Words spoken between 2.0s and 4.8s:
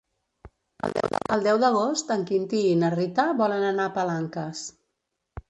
en Quintí i na Rita volen anar a Palanques.